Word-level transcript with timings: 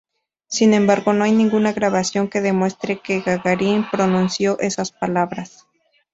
Sin 0.47 0.73
embargo, 0.73 1.13
no 1.13 1.23
hay 1.25 1.31
ninguna 1.31 1.73
grabación 1.73 2.27
que 2.27 2.41
demuestre 2.41 2.99
que 2.99 3.21
Gagarin 3.21 3.85
pronunció 3.91 4.57
esas 4.59 4.91
palabras. 4.91 5.67